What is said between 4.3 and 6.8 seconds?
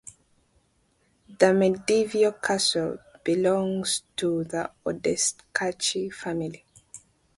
the Odescalchi family.